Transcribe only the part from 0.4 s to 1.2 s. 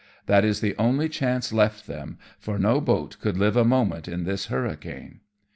is the only